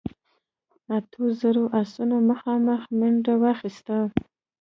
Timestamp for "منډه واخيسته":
2.99-3.97